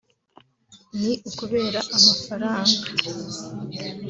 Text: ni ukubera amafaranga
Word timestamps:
ni 0.99 1.11
ukubera 1.29 1.79
amafaranga 1.97 2.75